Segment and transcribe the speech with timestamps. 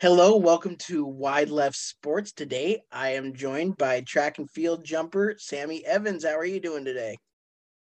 [0.00, 2.32] Hello, welcome to Wide Left Sports.
[2.32, 6.24] Today, I am joined by track and field jumper Sammy Evans.
[6.24, 7.18] How are you doing today?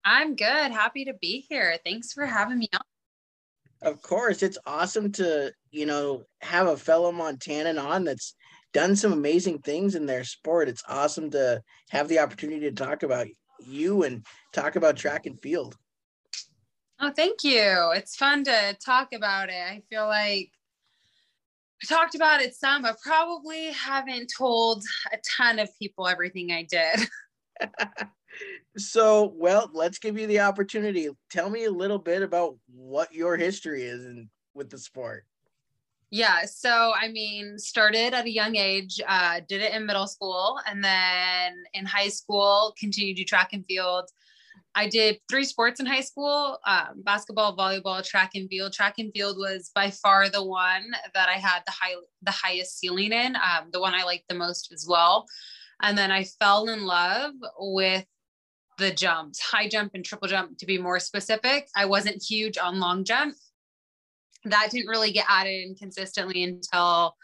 [0.03, 0.73] I'm good.
[0.73, 1.77] Happy to be here.
[1.85, 2.81] Thanks for having me on.
[3.81, 8.35] Of course, it's awesome to, you know, have a fellow Montanan on that's
[8.73, 10.67] done some amazing things in their sport.
[10.67, 11.61] It's awesome to
[11.91, 13.27] have the opportunity to talk about
[13.65, 15.77] you and talk about track and field.
[16.99, 17.91] Oh, thank you.
[17.95, 19.53] It's fun to talk about it.
[19.53, 20.51] I feel like
[21.87, 27.07] Talked about it some, but probably haven't told a ton of people everything I did.
[28.77, 31.09] so, well, let's give you the opportunity.
[31.29, 35.25] Tell me a little bit about what your history is in, with the sport.
[36.11, 40.59] Yeah, so I mean, started at a young age, uh, did it in middle school,
[40.67, 44.09] and then in high school, continued to track and field
[44.75, 48.73] I did three sports in high school um, basketball, volleyball, track and field.
[48.73, 52.79] Track and field was by far the one that I had the high, the highest
[52.79, 55.25] ceiling in, um, the one I liked the most as well.
[55.81, 58.05] And then I fell in love with
[58.77, 61.67] the jumps, high jump and triple jump to be more specific.
[61.75, 63.35] I wasn't huge on long jump.
[64.45, 67.15] That didn't really get added in consistently until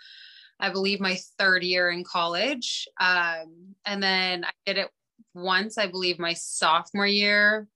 [0.59, 2.87] I believe my third year in college.
[2.99, 4.89] Um, and then I did it
[5.35, 7.67] once, I believe, my sophomore year,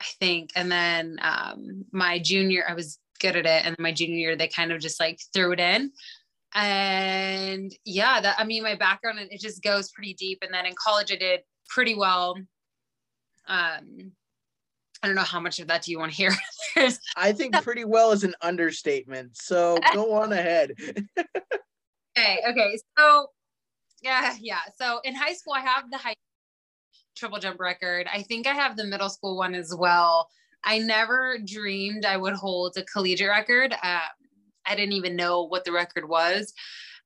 [0.00, 0.50] I think.
[0.54, 3.66] And then um, my junior, I was good at it.
[3.66, 5.90] And my junior year, they kind of just like threw it in.
[6.54, 10.38] And yeah, that I mean, my background, it just goes pretty deep.
[10.42, 12.36] And then in college, I did pretty well.
[13.46, 14.12] Um,
[15.02, 16.32] I don't know how much of that do you want to hear?
[17.16, 19.36] I think pretty well is an understatement.
[19.36, 20.72] So go on ahead.
[21.18, 22.40] okay.
[22.48, 22.78] Okay.
[22.98, 23.26] So
[24.02, 24.60] yeah, yeah.
[24.80, 26.14] So in high school, I have the high
[27.18, 28.06] triple jump record.
[28.12, 30.28] I think I have the middle school one as well.
[30.64, 33.72] I never dreamed I would hold a collegiate record.
[33.72, 34.00] Um,
[34.66, 36.52] I didn't even know what the record was.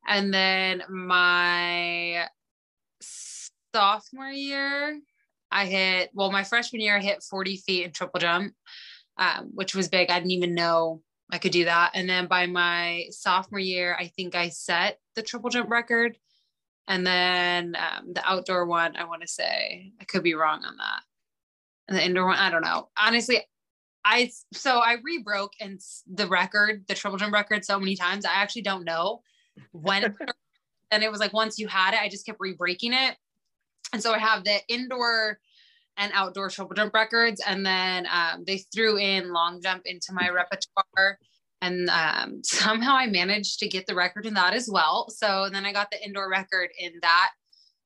[0.06, 2.26] And then my
[3.00, 5.00] sophomore year,
[5.50, 8.54] I hit, well, my freshman year, I hit 40 feet in triple jump,
[9.16, 10.10] um, which was big.
[10.10, 11.92] I didn't even know I could do that.
[11.94, 16.18] And then by my sophomore year, I think I set the triple jump record.
[16.88, 20.76] And then um, the outdoor one, I want to say, I could be wrong on
[20.76, 21.02] that.
[21.88, 22.88] And the indoor one, I don't know.
[23.00, 23.40] Honestly,
[24.04, 25.80] I so I rebroke and
[26.12, 28.24] the record, the triple jump record, so many times.
[28.24, 29.22] I actually don't know
[29.72, 30.16] when.
[30.90, 33.16] and it was like once you had it, I just kept re-breaking it.
[33.92, 35.38] And so I have the indoor
[35.96, 40.30] and outdoor triple jump records, and then um, they threw in long jump into my
[40.30, 41.18] repertoire
[41.62, 45.08] and um, somehow I managed to get the record in that as well.
[45.08, 47.30] So then I got the indoor record in that.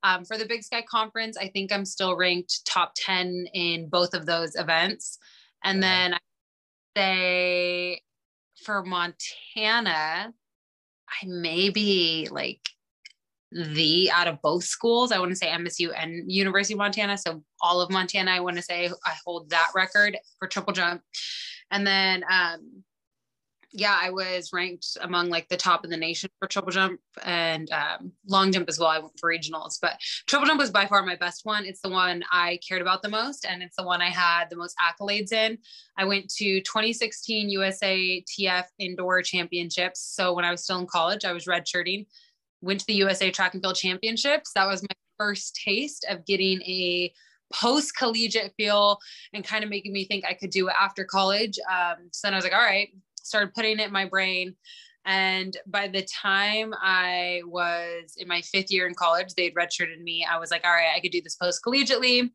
[0.02, 4.14] Um, for the Big Sky Conference, I think I'm still ranked top 10 in both
[4.14, 5.18] of those events.
[5.64, 6.18] And then I
[6.96, 8.02] say
[8.62, 10.32] for Montana,
[11.08, 12.60] I may be like
[13.50, 15.10] the out of both schools.
[15.10, 17.16] I want to say MSU and University of Montana.
[17.16, 21.02] So all of Montana, I want to say I hold that record for triple jump.
[21.70, 22.84] And then um,
[23.78, 27.70] yeah, I was ranked among like the top in the nation for triple jump and
[27.70, 28.88] um, long jump as well.
[28.88, 31.66] I went for regionals, but triple jump was by far my best one.
[31.66, 34.56] It's the one I cared about the most, and it's the one I had the
[34.56, 35.58] most accolades in.
[35.98, 40.00] I went to 2016 USA TF Indoor Championships.
[40.00, 42.06] So when I was still in college, I was redshirting.
[42.62, 44.52] Went to the USA Track and Field Championships.
[44.54, 47.12] That was my first taste of getting a
[47.52, 48.98] post collegiate feel
[49.32, 51.58] and kind of making me think I could do it after college.
[51.70, 52.88] Um, so then I was like, all right,
[53.26, 54.54] started putting it in my brain.
[55.04, 60.00] And by the time I was in my fifth year in college, they had redshirted
[60.02, 60.26] me.
[60.28, 62.30] I was like, all right, I could do this post collegiately.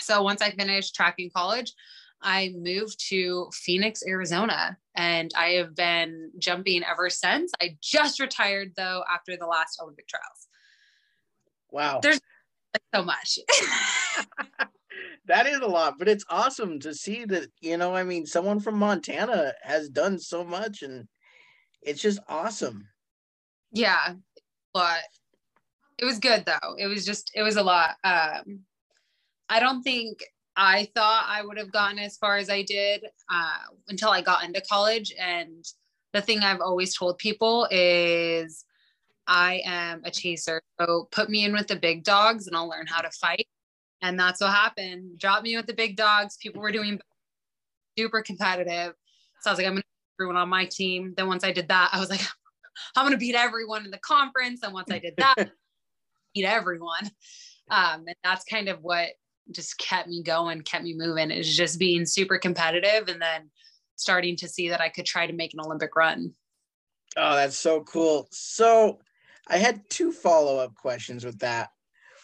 [0.00, 1.72] So once I finished track in college,
[2.20, 7.52] I moved to Phoenix, Arizona, and I have been jumping ever since.
[7.60, 10.48] I just retired though after the last Olympic trials.
[11.70, 12.00] Wow.
[12.02, 12.20] There's
[12.94, 13.38] so much.
[15.28, 18.60] that is a lot, but it's awesome to see that, you know, I mean, someone
[18.60, 21.06] from Montana has done so much and
[21.82, 22.88] it's just awesome.
[23.72, 24.14] Yeah.
[24.74, 25.02] but
[25.98, 26.74] it was good though.
[26.78, 27.96] It was just it was a lot.
[28.04, 28.60] Um,
[29.48, 30.22] I don't think
[30.56, 33.58] I thought I would have gotten as far as I did uh,
[33.88, 35.12] until I got into college.
[35.18, 35.64] And
[36.12, 38.64] the thing I've always told people is
[39.26, 40.62] I am a chaser.
[40.80, 43.46] So put me in with the big dogs and I'll learn how to fight.
[44.02, 45.18] And that's what happened.
[45.18, 46.36] Drop me with the big dogs.
[46.36, 47.00] People were doing
[47.98, 48.94] super competitive.
[49.40, 49.88] So I was like, I'm going to
[50.20, 51.14] everyone on my team.
[51.16, 52.20] Then once I did that, I was like,
[52.96, 54.60] I'm going to beat everyone in the conference.
[54.62, 55.34] And once I did that,
[56.34, 57.10] beat everyone.
[57.70, 59.10] Um, and that's kind of what
[59.50, 61.30] just kept me going, kept me moving.
[61.30, 63.50] Is just being super competitive and then
[63.96, 66.32] starting to see that I could try to make an Olympic run.
[67.16, 68.28] Oh, that's so cool.
[68.30, 69.00] So
[69.48, 71.70] I had two follow-up questions with that.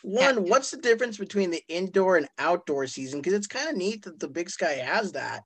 [0.04, 0.50] One, yeah.
[0.50, 3.22] what's the difference between the indoor and outdoor season?
[3.22, 5.44] Because it's kind of neat that the Big Sky has that.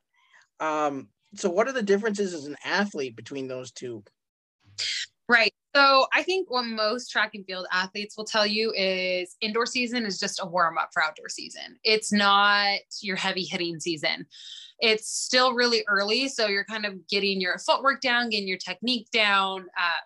[0.58, 4.02] Um, so what are the differences as an athlete between those two?
[5.28, 5.54] Right.
[5.76, 10.04] So I think what most track and field athletes will tell you is indoor season
[10.04, 11.78] is just a warm up for outdoor season.
[11.84, 14.26] It's not your heavy hitting season.
[14.80, 16.26] It's still really early.
[16.26, 19.66] So you're kind of getting your footwork down, getting your technique down.
[19.78, 20.00] Uh,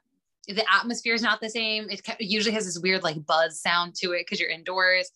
[0.48, 1.88] the atmosphere is not the same.
[1.88, 5.10] It usually has this weird like buzz sound to it because you're indoors.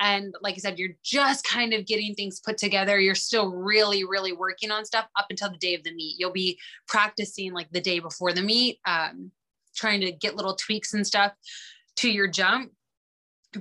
[0.00, 2.98] And like I said, you're just kind of getting things put together.
[2.98, 6.16] You're still really, really working on stuff up until the day of the meet.
[6.18, 6.58] You'll be
[6.88, 8.78] practicing like the day before the meet.
[8.86, 9.30] Um,
[9.74, 11.32] trying to get little tweaks and stuff
[11.96, 12.72] to your jump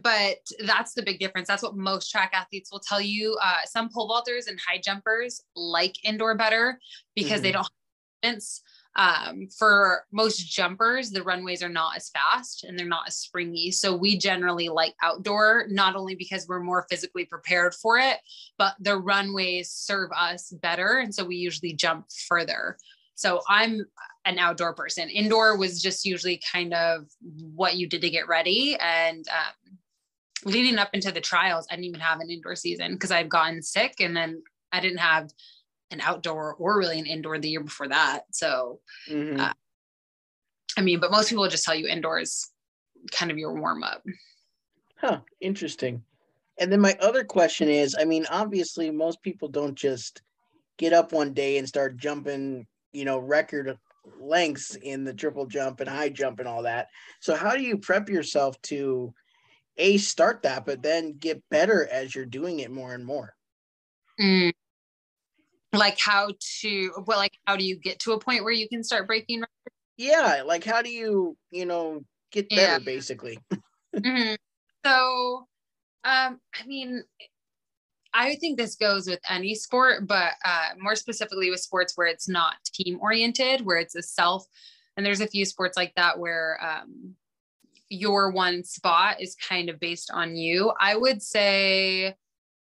[0.02, 1.48] but that's the big difference.
[1.48, 3.38] That's what most track athletes will tell you.
[3.44, 6.80] Uh, some pole vaulters and high jumpers like indoor better
[7.16, 7.44] because mm-hmm.
[7.44, 7.64] they don't
[8.24, 8.34] have
[8.96, 13.72] um, for most jumpers, the runways are not as fast and they're not as springy.
[13.72, 18.18] So we generally like outdoor, not only because we're more physically prepared for it,
[18.58, 21.00] but the runways serve us better.
[21.00, 22.78] And so we usually jump further.
[23.16, 23.86] So I'm
[24.26, 25.10] an outdoor person.
[25.10, 27.06] Indoor was just usually kind of
[27.54, 28.76] what you did to get ready.
[28.80, 29.78] And um,
[30.44, 33.62] leading up into the trials, I didn't even have an indoor season because I'd gotten
[33.62, 34.42] sick and then
[34.72, 35.30] I didn't have
[35.92, 38.24] an outdoor or really an indoor the year before that.
[38.32, 38.80] So,
[39.10, 39.40] mm-hmm.
[39.40, 39.54] uh,
[40.78, 42.50] I mean, but most people just tell you indoors
[43.12, 44.04] kind of your warm up.
[44.98, 46.04] Huh, interesting.
[46.60, 50.22] And then my other question is I mean, obviously, most people don't just
[50.78, 53.78] get up one day and start jumping, you know, record
[54.20, 56.88] lengths in the triple jump and high jump and all that.
[57.20, 59.14] So how do you prep yourself to
[59.78, 63.36] a start that, but then get better as you're doing it more and more?
[64.20, 64.54] Mm.
[65.74, 66.30] Like how
[66.62, 69.40] to well, like how do you get to a point where you can start breaking
[69.40, 69.76] records?
[69.98, 72.80] Yeah, like how do you, you know, get better yeah.
[72.80, 73.40] basically?
[73.96, 74.36] mm-hmm.
[74.86, 75.48] So
[76.04, 77.04] um, I mean,
[78.14, 82.28] I think this goes with any sport, but uh, more specifically with sports where it's
[82.28, 84.46] not team oriented, where it's a self.
[84.98, 87.16] And there's a few sports like that where um,
[87.90, 90.74] your one spot is kind of based on you.
[90.80, 92.16] I would say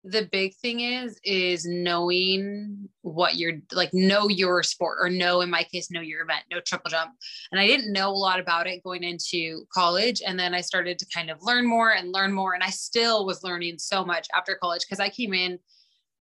[0.05, 5.51] the big thing is is knowing what you're like know your sport or know in
[5.51, 7.11] my case know your event no triple jump.
[7.53, 10.99] And i didn't know a lot about it going into college and then i started
[11.01, 14.27] to kind of learn more and learn more and i still was learning so much
[14.35, 15.59] after college because i came in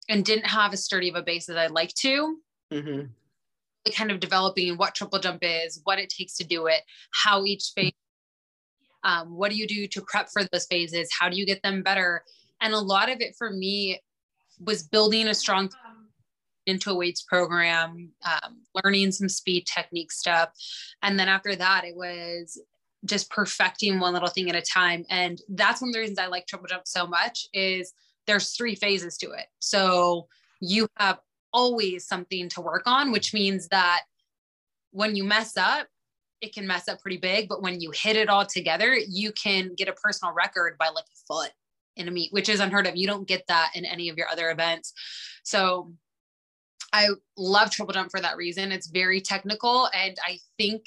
[0.08, 2.38] and didn't have as sturdy of a base as i'd like to.
[2.72, 3.06] Mm-hmm.
[3.92, 6.80] kind of developing what triple jump is what it takes to do it
[7.12, 7.92] how each phase
[9.04, 11.08] um, what do you do to prep for those phases?
[11.16, 12.24] How do you get them better
[12.60, 14.00] and a lot of it for me
[14.60, 15.70] was building a strong
[16.66, 20.50] into a weights program, um, learning some speed technique stuff.
[21.02, 22.60] And then after that, it was
[23.04, 25.04] just perfecting one little thing at a time.
[25.08, 27.92] And that's one of the reasons I like triple jump so much is
[28.26, 29.46] there's three phases to it.
[29.60, 30.28] So
[30.60, 31.18] you have
[31.52, 34.02] always something to work on, which means that
[34.90, 35.86] when you mess up,
[36.40, 39.74] it can mess up pretty big, but when you hit it all together, you can
[39.74, 41.50] get a personal record by like a foot
[42.06, 42.96] meet, which is unheard of.
[42.96, 44.92] You don't get that in any of your other events.
[45.42, 45.92] So
[46.92, 48.72] I love triple jump for that reason.
[48.72, 49.88] It's very technical.
[49.94, 50.86] And I think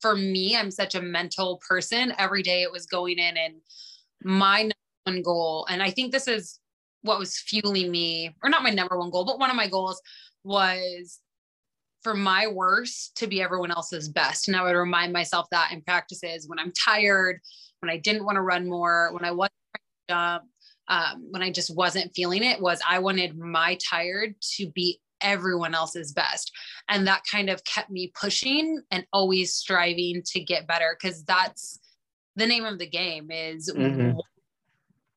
[0.00, 2.12] for me, I'm such a mental person.
[2.18, 3.54] Every day it was going in and
[4.24, 4.70] my
[5.04, 6.60] one goal, and I think this is
[7.02, 10.00] what was fueling me, or not my number one goal, but one of my goals
[10.44, 11.18] was
[12.02, 14.48] for my worst to be everyone else's best.
[14.48, 17.40] And I would remind myself that in practices when I'm tired,
[17.80, 19.54] when I didn't want to run more, when I wasn't
[20.08, 20.44] jump,
[20.88, 25.74] um, when I just wasn't feeling it, was I wanted my tired to be everyone
[25.74, 26.50] else's best.
[26.88, 31.78] And that kind of kept me pushing and always striving to get better because that's
[32.36, 34.18] the name of the game is mm-hmm.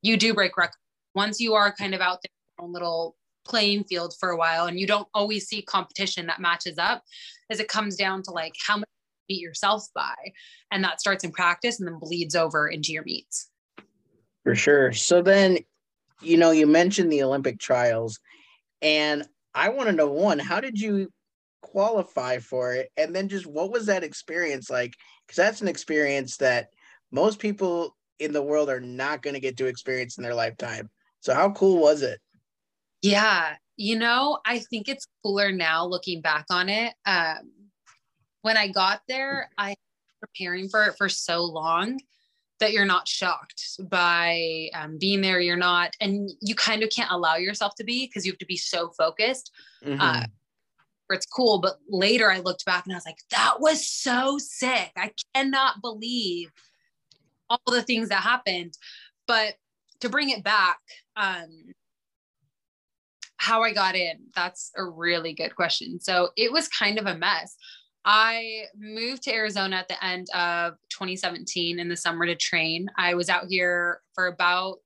[0.02, 0.78] you do break records.
[1.16, 3.16] Once you are kind of out there own little
[3.46, 7.04] playing field for a while and you don't always see competition that matches up
[7.50, 8.90] as it comes down to like how much
[9.28, 10.16] you beat yourself by.
[10.72, 13.50] And that starts in practice and then bleeds over into your meets.
[14.46, 14.94] For sure.
[14.94, 15.58] So then,
[16.22, 18.20] you know, you mentioned the Olympic trials,
[18.80, 21.12] and I want to know one, how did you
[21.64, 22.92] qualify for it?
[22.96, 24.94] And then just what was that experience like?
[25.26, 26.68] Because that's an experience that
[27.12, 30.92] most people in the world are not going to get to experience in their lifetime.
[31.22, 32.20] So, how cool was it?
[33.02, 36.94] Yeah, you know, I think it's cooler now looking back on it.
[37.08, 37.52] Um,
[38.44, 39.78] when I got there, I was
[40.22, 41.98] preparing for it for so long
[42.60, 45.40] that you're not shocked by um, being there.
[45.40, 48.46] You're not, and you kind of can't allow yourself to be because you have to
[48.46, 49.52] be so focused.
[49.84, 50.00] Mm-hmm.
[50.00, 50.24] Uh,
[51.10, 51.60] it's cool.
[51.60, 54.92] But later I looked back and I was like, that was so sick.
[54.96, 56.52] I cannot believe
[57.50, 58.74] all the things that happened.
[59.28, 59.56] But
[60.02, 60.80] to bring it back,
[61.16, 61.74] um,
[63.38, 66.00] how I got in, that's a really good question.
[66.00, 67.56] So it was kind of a mess.
[68.06, 72.88] I moved to Arizona at the end of 2017 in the summer to train.
[72.98, 74.80] I was out here for about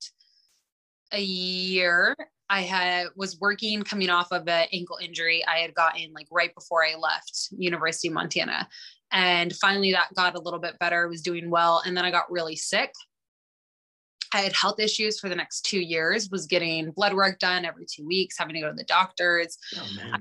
[1.12, 2.16] a year.
[2.50, 6.56] I had was working coming off of an ankle injury I had gotten like right
[6.56, 8.68] before I left University of Montana.
[9.12, 11.04] And finally that got a little bit better.
[11.04, 12.94] I was doing well and then I got really sick
[14.34, 17.86] I had health issues for the next two years, was getting blood work done every
[17.86, 19.58] two weeks, having to go to the doctors.
[19.76, 20.18] Oh,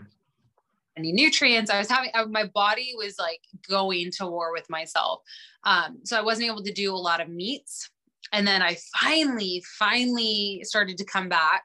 [0.98, 1.70] any nutrients.
[1.70, 5.20] I was having, my body was like going to war with myself.
[5.64, 7.90] Um, so I wasn't able to do a lot of meets.
[8.32, 11.64] And then I finally, finally started to come back,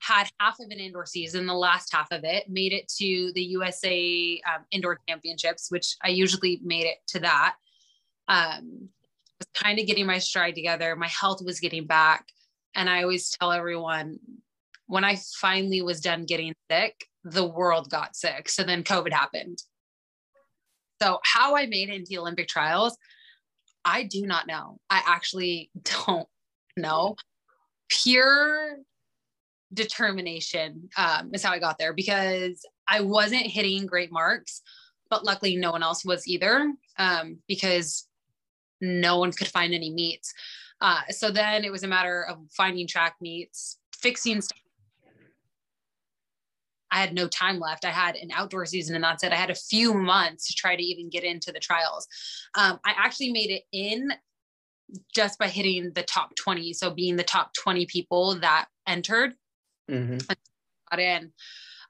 [0.00, 3.42] had half of an indoor season, the last half of it, made it to the
[3.42, 7.54] USA um, Indoor Championships, which I usually made it to that.
[8.26, 8.88] Um,
[9.38, 10.96] was kind of getting my stride together.
[10.96, 12.26] My health was getting back.
[12.74, 14.18] And I always tell everyone
[14.86, 18.48] when I finally was done getting sick, the world got sick.
[18.48, 19.62] So then COVID happened.
[21.00, 22.96] So, how I made it into the Olympic trials,
[23.84, 24.78] I do not know.
[24.90, 25.70] I actually
[26.06, 26.28] don't
[26.76, 27.16] know.
[27.88, 28.78] Pure
[29.72, 34.62] determination um, is how I got there because I wasn't hitting great marks,
[35.10, 38.06] but luckily no one else was either um, because
[38.80, 40.32] no one could find any meets.
[40.80, 44.58] Uh, so then it was a matter of finding track meets, fixing stuff.
[46.90, 47.84] I had no time left.
[47.84, 49.32] I had an outdoor season, and that's it.
[49.32, 52.06] I had a few months to try to even get into the trials.
[52.54, 54.12] Um, I actually made it in
[55.14, 56.72] just by hitting the top 20.
[56.72, 59.34] So being the top 20 people that entered,
[59.90, 60.18] mm-hmm.
[60.90, 61.32] got in.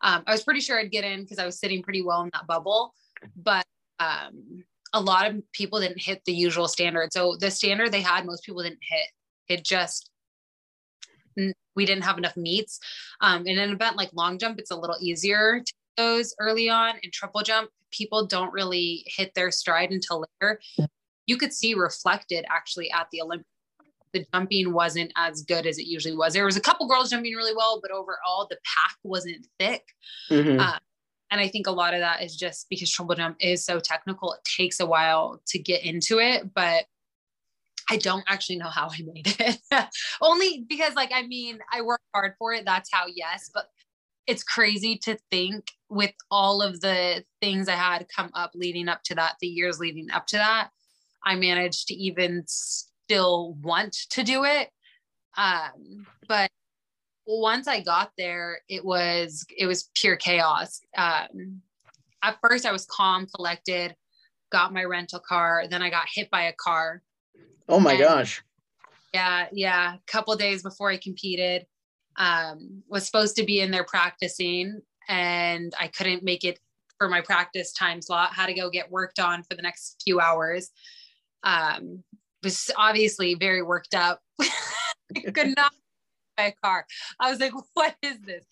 [0.00, 2.30] Um, I was pretty sure I'd get in because I was sitting pretty well in
[2.32, 2.94] that bubble,
[3.36, 3.66] but
[3.98, 7.12] um, a lot of people didn't hit the usual standard.
[7.12, 9.08] So the standard they had, most people didn't hit.
[9.48, 10.10] It just
[11.76, 12.80] we didn't have enough meets.
[13.20, 16.94] Um, in an event like long jump, it's a little easier to those early on.
[17.02, 20.60] In triple jump, people don't really hit their stride until later.
[21.26, 23.48] You could see reflected actually at the Olympics.
[24.14, 26.32] The jumping wasn't as good as it usually was.
[26.32, 29.84] There was a couple girls jumping really well, but overall the pack wasn't thick.
[30.30, 30.58] Mm-hmm.
[30.58, 30.78] Uh,
[31.30, 34.32] and I think a lot of that is just because triple jump is so technical,
[34.32, 36.54] it takes a while to get into it.
[36.54, 36.86] But
[37.90, 39.58] I don't actually know how I made it.
[40.20, 42.64] Only because, like, I mean, I worked hard for it.
[42.64, 43.50] That's how, yes.
[43.52, 43.68] But
[44.26, 49.02] it's crazy to think with all of the things I had come up leading up
[49.04, 50.68] to that, the years leading up to that,
[51.24, 54.68] I managed to even still want to do it.
[55.36, 56.50] Um, but
[57.26, 60.80] once I got there, it was it was pure chaos.
[60.96, 61.62] Um,
[62.22, 63.94] at first, I was calm, collected,
[64.50, 65.64] got my rental car.
[65.70, 67.02] Then I got hit by a car.
[67.68, 68.42] Oh my and, gosh!
[69.12, 69.94] Yeah, yeah.
[69.94, 71.66] A couple days before I competed,
[72.16, 76.58] um, was supposed to be in there practicing, and I couldn't make it
[76.98, 78.32] for my practice time slot.
[78.32, 80.70] Had to go get worked on for the next few hours.
[81.44, 82.02] Um,
[82.42, 84.20] was obviously very worked up.
[85.34, 85.72] could not
[86.36, 86.86] by a car.
[87.20, 88.44] I was like, what is this?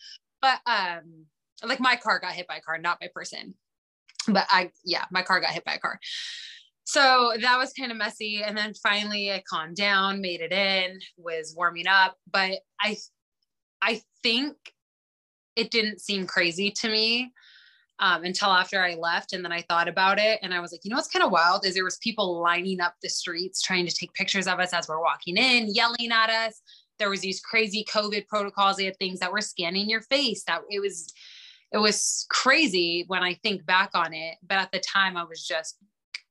[0.43, 1.27] But um,
[1.65, 3.55] like my car got hit by a car, not my person.
[4.29, 5.99] But I, yeah, my car got hit by a car.
[6.87, 8.43] So that was kind of messy.
[8.45, 12.17] And then finally I calmed down, made it in, was warming up.
[12.31, 12.97] But I
[13.83, 14.57] I think
[15.57, 17.33] it didn't seem crazy to me
[17.99, 19.33] um, until after I left.
[19.33, 21.31] And then I thought about it and I was like, you know, what's kind of
[21.31, 24.73] wild is there was people lining up the streets trying to take pictures of us
[24.73, 26.61] as we're walking in, yelling at us
[26.99, 30.61] there was these crazy covid protocols they had things that were scanning your face that
[30.71, 31.13] it was
[31.73, 35.45] it was crazy when i think back on it but at the time i was
[35.45, 35.77] just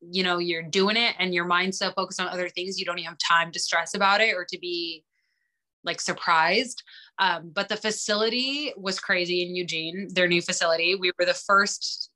[0.01, 2.99] you know you're doing it and your mind's so focused on other things you don't
[2.99, 5.03] even have time to stress about it or to be
[5.83, 6.83] like surprised
[7.19, 12.09] um, but the facility was crazy in eugene their new facility we were the first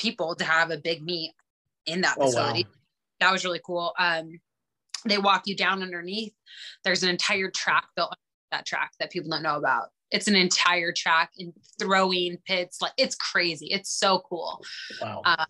[0.00, 1.34] people to have a big meet
[1.86, 2.26] in that Oh, wow.
[2.26, 2.66] facility.
[3.20, 3.92] That was really cool.
[3.98, 4.40] Um,
[5.04, 6.32] they walk you down underneath.
[6.84, 8.16] There's an entire track built on
[8.50, 9.88] that track that people don't know about.
[10.10, 12.82] It's an entire track in throwing pits.
[12.82, 13.66] Like it's crazy.
[13.66, 14.62] It's so cool.
[15.00, 15.22] Wow.
[15.24, 15.44] Uh,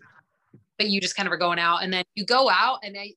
[0.80, 3.12] but you just kind of are going out and then you go out and I,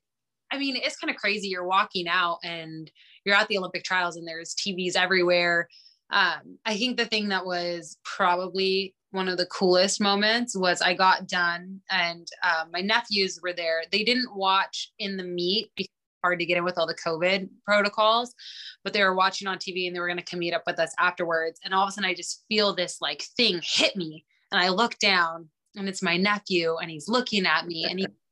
[0.51, 1.47] I mean, it's kind of crazy.
[1.47, 2.91] You're walking out and
[3.23, 5.69] you're at the Olympic trials and there's TVs everywhere.
[6.09, 10.93] Um, I think the thing that was probably one of the coolest moments was I
[10.93, 13.83] got done and um, my nephews were there.
[13.93, 16.95] They didn't watch in the meet because it's hard to get in with all the
[16.95, 18.35] COVID protocols,
[18.83, 20.79] but they were watching on TV and they were going to come meet up with
[20.79, 21.61] us afterwards.
[21.63, 24.67] And all of a sudden I just feel this like thing hit me and I
[24.67, 28.07] look down and it's my nephew and he's looking at me and he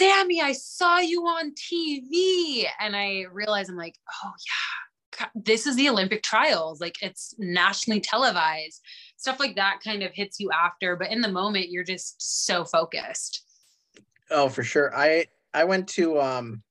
[0.00, 2.66] Sammy, I saw you on TV.
[2.80, 4.32] And I realize I'm like, oh
[5.20, 6.80] yeah, this is the Olympic trials.
[6.80, 8.80] Like it's nationally televised.
[9.16, 12.64] Stuff like that kind of hits you after, but in the moment, you're just so
[12.64, 13.42] focused.
[14.30, 14.94] Oh, for sure.
[14.94, 16.62] I I went to um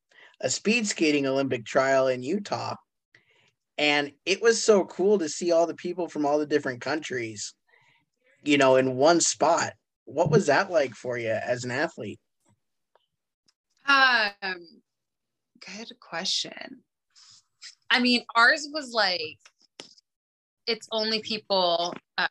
[0.41, 2.75] a speed skating Olympic trial in Utah,
[3.77, 7.53] and it was so cool to see all the people from all the different countries,
[8.43, 9.73] you know, in one spot.
[10.05, 12.19] What was that like for you as an athlete?
[13.87, 14.65] Um,
[15.65, 16.83] good question.
[17.89, 19.37] I mean, ours was like,
[20.67, 21.93] it's only people.
[22.17, 22.27] Uh,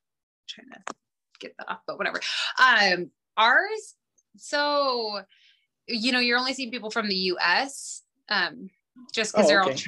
[0.49, 0.95] trying to
[1.41, 2.21] get that off, but whatever.
[2.59, 3.95] Um, ours.
[4.37, 5.21] So,
[5.87, 8.03] you know, you're only seeing people from the U.S.
[8.29, 8.71] Um,
[9.13, 9.85] just because Oh, they're okay.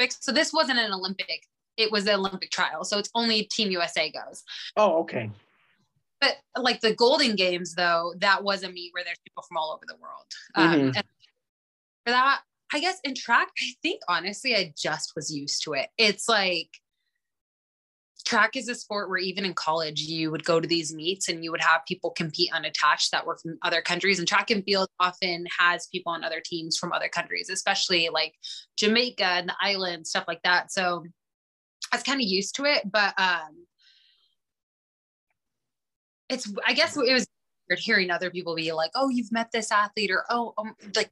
[0.00, 0.08] all.
[0.20, 1.46] So this wasn't an Olympic.
[1.76, 2.84] It was the Olympic trial.
[2.84, 4.42] So it's only Team USA goes.
[4.76, 5.30] Oh, okay.
[6.20, 9.72] But like the Golden Games, though, that was a meet where there's people from all
[9.72, 10.24] over the world.
[10.54, 10.96] Um, Mhm.
[10.96, 11.04] and
[12.06, 15.90] for that, I guess in track, I think honestly, I just was used to it.
[15.98, 16.80] It's like
[18.24, 21.44] track is a sport where even in college, you would go to these meets and
[21.44, 24.18] you would have people compete unattached that were from other countries.
[24.18, 28.34] And track and field often has people on other teams from other countries, especially like
[28.78, 30.72] Jamaica and the islands, stuff like that.
[30.72, 31.04] So
[31.94, 33.66] was kind of used to it, but um,
[36.28, 37.26] it's I guess it was
[37.68, 41.10] weird hearing other people be like, "Oh, you've met this athlete," or "Oh, um, like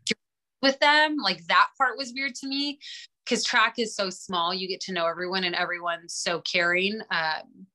[0.61, 2.79] with them." Like that part was weird to me
[3.25, 4.55] because track is so small.
[4.55, 7.01] You get to know everyone, and everyone's so caring.
[7.11, 7.67] Um,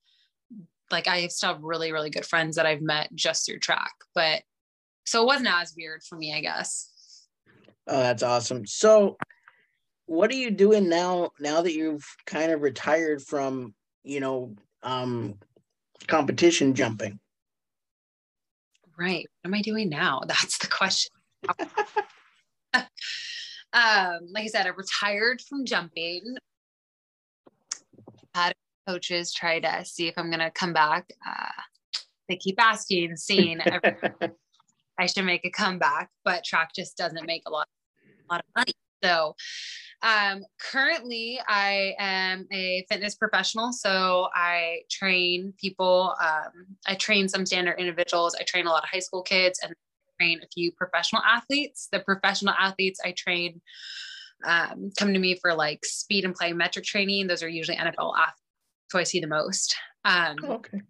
[0.91, 4.41] like I still have really, really good friends that I've met just through track, but
[5.05, 6.91] so it wasn't as weird for me, I guess.
[7.87, 8.65] Oh, that's awesome.
[8.65, 9.17] So,
[10.07, 11.31] what are you doing now?
[11.39, 15.35] Now that you've kind of retired from, you know, um,
[16.07, 17.19] competition jumping.
[18.97, 19.27] Right.
[19.41, 20.21] What am I doing now?
[20.27, 21.11] That's the question.
[22.73, 22.85] um,
[24.31, 26.37] like I said, I retired from jumping.
[28.33, 28.53] Had
[28.87, 31.09] coaches try to see if I'm gonna come back.
[31.27, 31.61] Uh,
[32.29, 33.59] they keep asking, seeing
[34.99, 37.67] I should make a comeback, but track just doesn't make a lot,
[38.29, 38.73] a lot of money.
[39.03, 39.35] So
[40.01, 43.71] um, currently I am a fitness professional.
[43.73, 46.15] So I train people.
[46.21, 48.35] Um, I train some standard individuals.
[48.39, 49.73] I train a lot of high school kids and
[50.19, 51.87] train a few professional athletes.
[51.91, 53.61] The professional athletes I train
[54.45, 57.27] um, come to me for like speed and plyometric training.
[57.27, 58.41] Those are usually NFL athletes.
[58.89, 59.75] So I see the most.
[60.05, 60.81] Um, okay.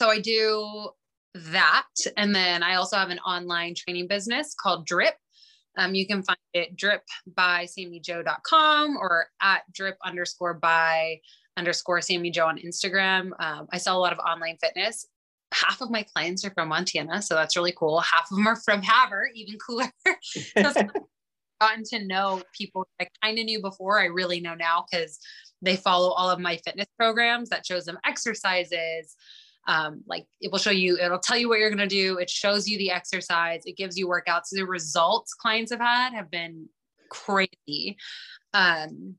[0.00, 0.90] so I do
[1.34, 1.86] that.
[2.16, 5.14] And then I also have an online training business called Drip.
[5.76, 7.02] Um, you can find it drip
[7.36, 11.20] by sammyjoe.com or at drip underscore by
[11.56, 13.30] underscore Sammy Joe on Instagram.
[13.38, 15.06] Um, I sell a lot of online fitness.
[15.52, 18.00] Half of my clients are from Montana, so that's really cool.
[18.00, 19.90] Half of them are from Havre, even cooler.
[20.72, 20.72] so
[21.60, 24.00] gotten to know people I kind of knew before.
[24.00, 25.18] I really know now because
[25.62, 29.16] they follow all of my fitness programs that shows them exercises.
[29.66, 32.18] Um, like it will show you, it'll tell you what you're going to do.
[32.18, 33.62] It shows you the exercise.
[33.64, 34.50] It gives you workouts.
[34.50, 36.68] The results clients have had have been
[37.08, 37.96] crazy.
[38.52, 39.16] Um,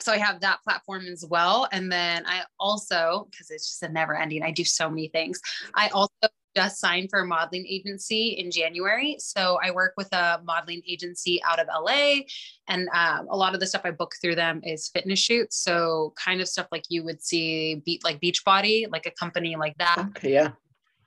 [0.00, 1.68] so I have that platform as well.
[1.70, 5.40] And then I also, because it's just a never ending, I do so many things.
[5.74, 6.10] I also
[6.54, 9.16] just signed for a modeling agency in January.
[9.18, 12.20] So I work with a modeling agency out of LA.
[12.68, 15.56] And um, a lot of the stuff I book through them is fitness shoots.
[15.56, 19.76] So kind of stuff like you would see beat like Beachbody, like a company like
[19.78, 20.32] that Okay.
[20.32, 20.50] Yeah.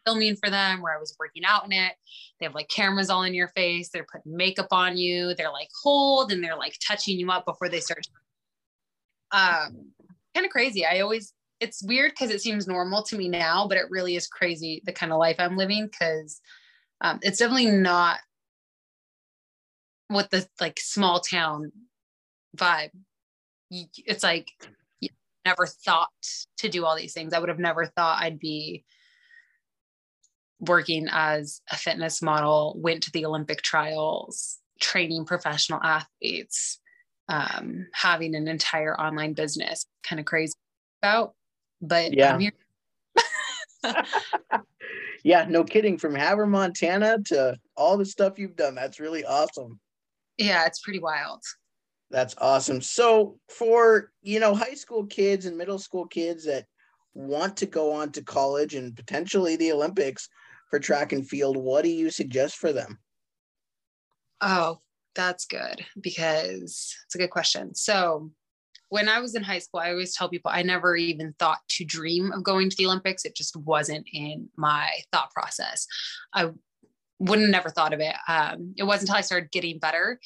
[0.05, 1.93] filming for them where I was working out in it.
[2.39, 3.89] They have like cameras all in your face.
[3.89, 5.35] They're putting makeup on you.
[5.35, 8.07] They're like hold and they're like touching you up before they start.
[9.31, 9.91] Um,
[10.33, 10.85] kind of crazy.
[10.85, 14.27] I always, it's weird because it seems normal to me now, but it really is
[14.27, 16.41] crazy the kind of life I'm living because
[17.01, 18.19] um, it's definitely not
[20.07, 21.71] what the like small town
[22.57, 22.91] vibe.
[23.69, 24.47] It's like
[25.45, 26.09] never thought
[26.57, 27.33] to do all these things.
[27.33, 28.83] I would have never thought I'd be
[30.59, 36.79] working as a fitness model, went to the Olympic trials, training professional athletes,
[37.29, 40.53] um, having an entire online business, kind of crazy
[41.01, 41.33] about.
[41.81, 42.39] But yeah.
[45.23, 45.97] yeah, no kidding.
[45.97, 48.75] From Havre, Montana to all the stuff you've done.
[48.75, 49.79] That's really awesome.
[50.37, 51.41] Yeah, it's pretty wild.
[52.11, 52.81] That's awesome.
[52.81, 56.65] So for, you know, high school kids and middle school kids that
[57.13, 60.29] want to go on to college and potentially the Olympics
[60.69, 62.99] for track and field, what do you suggest for them?
[64.41, 64.79] Oh,
[65.15, 67.73] that's good because it's a good question.
[67.73, 68.31] So,
[68.89, 71.85] when I was in high school, I always tell people I never even thought to
[71.85, 73.25] dream of going to the Olympics.
[73.25, 75.87] It just wasn't in my thought process.
[76.33, 76.51] I
[77.19, 78.15] wouldn't have never thought of it.
[78.27, 80.19] Um, it wasn't until I started getting better.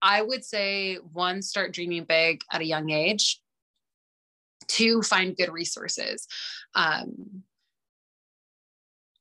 [0.00, 3.40] I would say one, start dreaming big at a young age.
[4.68, 6.26] Two, find good resources.
[6.74, 7.42] Um,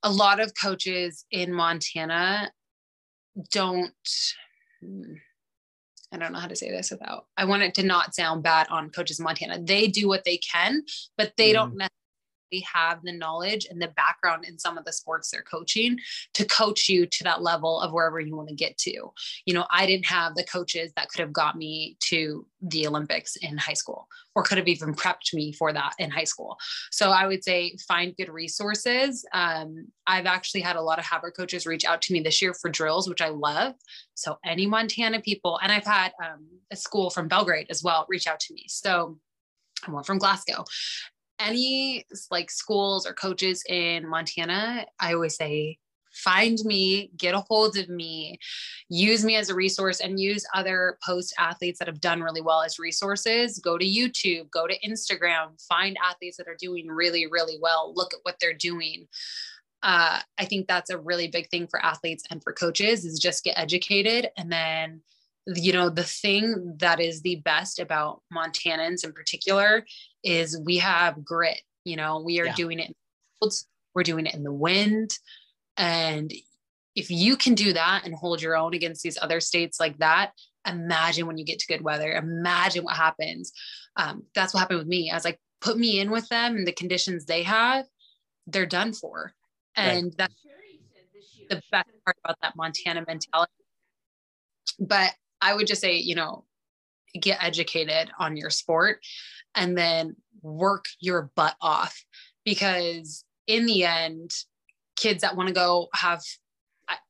[0.03, 2.51] a lot of coaches in Montana
[3.51, 3.93] don't
[4.81, 5.13] hmm,
[6.11, 8.67] I don't know how to say this without I want it to not sound bad
[8.69, 9.61] on coaches in Montana.
[9.61, 10.83] They do what they can,
[11.17, 11.53] but they mm.
[11.53, 11.91] don't necessarily
[12.73, 15.99] have the knowledge and the background in some of the sports they're coaching
[16.33, 19.11] to coach you to that level of wherever you want to get to.
[19.45, 23.35] You know, I didn't have the coaches that could have got me to the Olympics
[23.37, 26.57] in high school or could have even prepped me for that in high school.
[26.91, 29.25] So I would say find good resources.
[29.33, 32.53] Um, I've actually had a lot of Havre coaches reach out to me this year
[32.53, 33.73] for drills, which I love.
[34.15, 38.27] So any Montana people, and I've had um, a school from Belgrade as well reach
[38.27, 38.65] out to me.
[38.67, 39.17] So
[39.85, 40.65] I'm one from Glasgow
[41.39, 45.77] any like schools or coaches in Montana, I always say,
[46.17, 48.39] find me, get a hold of me,
[48.89, 52.63] use me as a resource, and use other post athletes that have done really well
[52.63, 53.59] as resources.
[53.59, 57.93] Go to YouTube, go to Instagram, find athletes that are doing really, really well.
[57.95, 59.07] Look at what they're doing.
[59.83, 63.43] Uh, I think that's a really big thing for athletes and for coaches is just
[63.43, 65.01] get educated and then
[65.55, 69.85] you know the thing that is the best about montanans in particular
[70.23, 72.55] is we have grit you know we are yeah.
[72.55, 75.11] doing it in the fields, we're doing it in the wind
[75.77, 76.33] and
[76.95, 80.31] if you can do that and hold your own against these other states like that
[80.67, 83.53] imagine when you get to good weather imagine what happens
[83.95, 86.67] um, that's what happened with me i was like put me in with them and
[86.67, 87.85] the conditions they have
[88.47, 89.33] they're done for
[89.75, 90.17] and right.
[90.17, 90.35] that's
[91.49, 93.51] the best part about that montana mentality
[94.79, 96.45] but I would just say, you know,
[97.19, 98.99] get educated on your sport
[99.55, 102.03] and then work your butt off
[102.45, 104.31] because in the end,
[104.95, 106.21] kids that want to go have,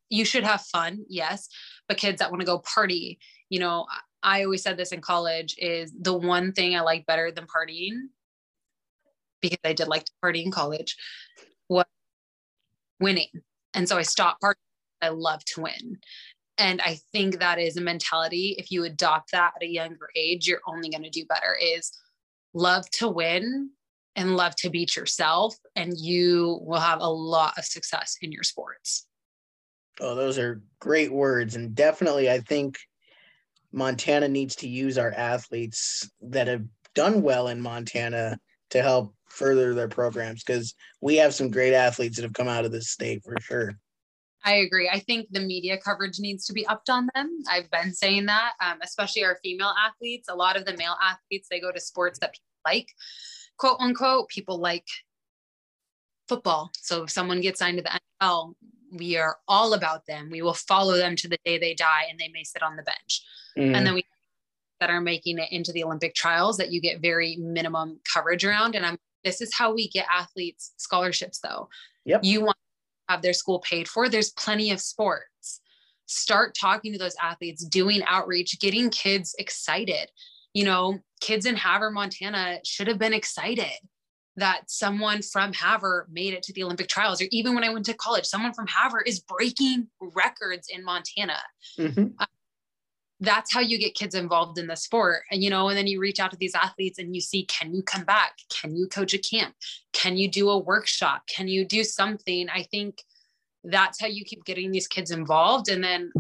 [0.10, 1.48] you should have fun, yes,
[1.88, 3.86] but kids that want to go party, you know,
[4.24, 7.94] I always said this in college is the one thing I like better than partying
[9.42, 10.96] because I did like to party in college
[11.70, 11.86] was
[13.00, 13.30] winning.
[13.74, 14.56] And so I stopped partying.
[15.02, 16.00] I love to win.
[16.58, 18.56] And I think that is a mentality.
[18.58, 21.92] If you adopt that at a younger age, you're only going to do better is
[22.54, 23.70] love to win
[24.16, 25.56] and love to beat yourself.
[25.76, 29.08] And you will have a lot of success in your sports.
[30.00, 31.56] Oh, those are great words.
[31.56, 32.78] And definitely, I think
[33.72, 36.66] Montana needs to use our athletes that have
[36.96, 38.40] done well in Montana
[38.72, 42.66] to help further their programs because we have some great athletes that have come out
[42.66, 43.78] of this state for sure.
[44.46, 44.90] I agree.
[44.90, 47.40] I think the media coverage needs to be upped on them.
[47.50, 50.30] I've been saying that, um, especially our female athletes.
[50.30, 52.88] A lot of the male athletes, they go to sports that people like,
[53.58, 54.30] quote unquote.
[54.30, 54.86] People like
[56.28, 56.72] football.
[56.76, 58.54] So if someone gets signed to the NFL,
[58.92, 60.30] we are all about them.
[60.32, 62.84] We will follow them to the day they die and they may sit on the
[62.84, 63.24] bench.
[63.58, 63.76] Mm.
[63.76, 64.06] And then we
[64.80, 68.76] that are making it into the Olympic trials that you get very minimum coverage around.
[68.76, 71.68] And I'm this is how we get athletes scholarships though.
[72.06, 72.22] Yep.
[72.24, 72.58] You want
[73.10, 75.62] have their school paid for, there's plenty of sports.
[76.06, 80.10] Start talking to those athletes, doing outreach, getting kids excited.
[80.54, 83.78] You know, kids in Havre, Montana should have been excited
[84.38, 87.22] that someone from Havre made it to the Olympic trials.
[87.22, 91.40] Or even when I went to college, someone from Havre is breaking records in Montana.
[91.78, 92.06] Mm-hmm.
[92.20, 92.26] Uh,
[93.20, 95.24] that's how you get kids involved in the sport.
[95.32, 97.74] And you know and then you reach out to these athletes and you see can
[97.74, 98.38] you come back?
[98.50, 99.56] Can you coach a camp?
[99.94, 101.24] Can you do a workshop?
[101.28, 102.48] Can you do something?
[102.50, 103.04] I think
[103.64, 105.70] that's how you keep getting these kids involved.
[105.70, 106.12] And then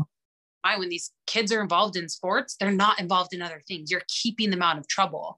[0.61, 3.91] why when these kids are involved in sports they're not involved in other things.
[3.91, 5.37] You're keeping them out of trouble.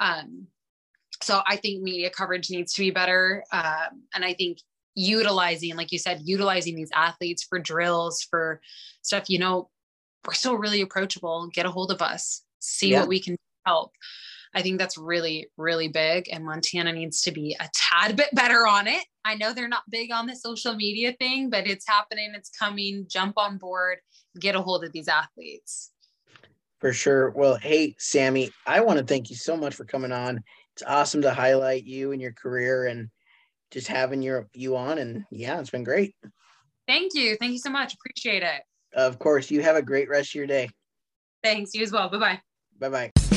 [0.00, 0.46] Um,
[1.20, 3.44] so i think media coverage needs to be better.
[3.52, 4.58] Um, and i think
[4.94, 8.60] utilizing like you said utilizing these athletes for drills for
[9.02, 9.70] stuff you know
[10.26, 11.48] we're still really approachable.
[11.52, 13.00] Get a hold of us, see yeah.
[13.00, 13.92] what we can help.
[14.54, 16.28] I think that's really, really big.
[16.32, 19.04] And Montana needs to be a tad bit better on it.
[19.24, 23.06] I know they're not big on the social media thing, but it's happening, it's coming.
[23.08, 23.98] Jump on board,
[24.40, 25.92] get a hold of these athletes.
[26.80, 27.30] For sure.
[27.30, 30.42] Well, hey, Sammy, I want to thank you so much for coming on.
[30.74, 33.08] It's awesome to highlight you and your career and
[33.70, 34.98] just having your you on.
[34.98, 36.14] And yeah, it's been great.
[36.86, 37.36] Thank you.
[37.36, 37.94] Thank you so much.
[37.94, 38.62] Appreciate it.
[38.94, 39.50] Of course.
[39.50, 40.68] You have a great rest of your day.
[41.42, 41.74] Thanks.
[41.74, 42.08] You as well.
[42.08, 42.40] Bye bye.
[42.78, 43.27] Bye bye.